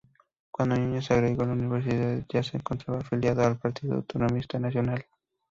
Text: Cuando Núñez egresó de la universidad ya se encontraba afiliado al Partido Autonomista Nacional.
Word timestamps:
Cuando 0.49 0.77
Núñez 0.77 1.11
egresó 1.11 1.37
de 1.41 1.45
la 1.45 1.53
universidad 1.53 2.25
ya 2.27 2.41
se 2.41 2.57
encontraba 2.57 3.01
afiliado 3.01 3.45
al 3.45 3.59
Partido 3.59 3.93
Autonomista 3.97 4.57
Nacional. 4.57 5.05